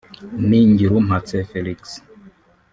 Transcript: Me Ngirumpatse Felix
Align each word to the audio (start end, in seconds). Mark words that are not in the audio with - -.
Me 0.47 0.59
Ngirumpatse 0.71 1.37
Felix 1.49 1.79